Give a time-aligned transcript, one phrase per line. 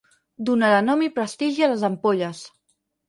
[0.47, 2.43] Donarà nom i prestigi a les ampolles.